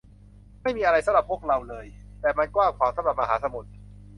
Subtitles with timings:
[0.61, 1.85] ไม่มีอะไรสำหรับพวกเราเลย
[2.21, 3.69] แต่มันกว้างขวางสำหรับมหาสมุทร